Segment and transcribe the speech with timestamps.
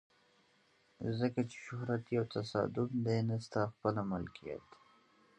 [1.19, 4.67] ځکه چې شهرت یو تصادف دی نه ستا خپله ملکیت.